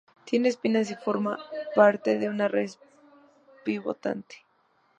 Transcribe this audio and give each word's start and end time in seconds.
Tiene 0.25 0.49
espinas 0.49 0.89
y 0.89 0.95
se 0.95 0.99
forma 0.99 1.37
desde 2.03 2.27
una 2.27 2.47
raíz 2.47 2.79
pivotante. 3.63 4.37